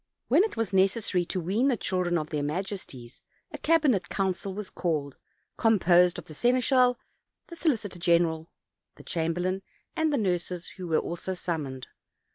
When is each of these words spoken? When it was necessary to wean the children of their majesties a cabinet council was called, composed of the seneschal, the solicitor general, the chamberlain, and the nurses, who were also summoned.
When 0.29 0.43
it 0.43 0.57
was 0.57 0.73
necessary 0.73 1.25
to 1.25 1.39
wean 1.39 1.67
the 1.67 1.77
children 1.77 2.17
of 2.17 2.31
their 2.31 2.41
majesties 2.41 3.21
a 3.51 3.59
cabinet 3.59 4.09
council 4.09 4.51
was 4.51 4.71
called, 4.71 5.15
composed 5.57 6.17
of 6.17 6.25
the 6.25 6.33
seneschal, 6.33 6.97
the 7.49 7.55
solicitor 7.55 7.99
general, 7.99 8.49
the 8.95 9.03
chamberlain, 9.03 9.61
and 9.95 10.11
the 10.11 10.17
nurses, 10.17 10.69
who 10.77 10.87
were 10.87 10.97
also 10.97 11.35
summoned. 11.35 11.85